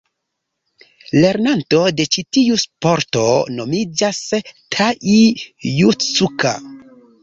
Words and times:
Lernanto 1.25 1.81
de 1.99 2.07
ĉi 2.17 2.25
tiu 2.39 2.57
sporto 2.65 3.29
nomiĝas 3.61 4.27
Tai-Jutsuka. 4.51 6.61